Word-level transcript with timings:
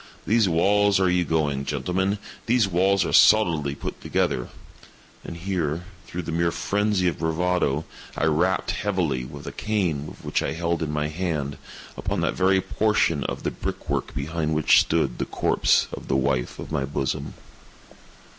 These 0.25 0.49
walls—are 0.49 1.11
you 1.11 1.23
going, 1.25 1.63
gentlemen?—these 1.63 2.67
walls 2.67 3.05
are 3.05 3.13
solidly 3.13 3.75
put 3.75 4.01
together;" 4.01 4.49
and 5.23 5.37
here, 5.37 5.83
through 6.07 6.23
the 6.23 6.31
mere 6.31 6.49
phrenzy 6.49 7.07
of 7.07 7.19
bravado, 7.19 7.85
I 8.17 8.23
rapped 8.25 8.71
heavily, 8.71 9.25
with 9.25 9.45
a 9.45 9.51
cane 9.51 10.15
which 10.23 10.41
I 10.41 10.53
held 10.53 10.81
in 10.81 10.91
my 10.91 11.09
hand, 11.09 11.59
upon 11.95 12.21
that 12.21 12.33
very 12.33 12.61
portion 12.61 13.23
of 13.25 13.43
the 13.43 13.51
brick 13.51 13.91
work 13.91 14.15
behind 14.15 14.55
which 14.55 14.79
stood 14.79 15.19
the 15.19 15.25
corpse 15.25 15.87
of 15.93 16.07
the 16.07 16.15
wife 16.17 16.57
of 16.57 16.71
my 16.71 16.83
bosom. 16.83 17.35